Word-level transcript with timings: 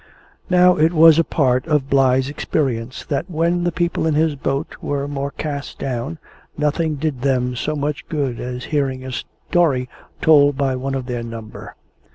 Now, 0.49 0.77
it 0.77 0.93
was 0.93 1.19
a 1.19 1.23
part 1.23 1.67
of 1.67 1.87
Bligh's 1.87 2.27
experience 2.27 3.05
that 3.05 3.29
when 3.29 3.63
the 3.65 3.71
people 3.71 4.07
in 4.07 4.15
his 4.15 4.33
boat 4.35 4.77
were 4.81 5.07
most 5.07 5.37
cast 5.37 5.77
down, 5.77 6.17
nothing 6.57 6.95
did 6.95 7.21
them 7.21 7.55
so 7.55 7.75
much 7.75 8.09
good 8.09 8.39
as 8.39 8.63
hearing 8.73 9.05
a 9.05 9.11
story 9.11 9.87
told 10.19 10.57
by 10.57 10.75
one 10.75 10.95
of 10.95 11.05
their 11.05 11.21
number. 11.21 11.75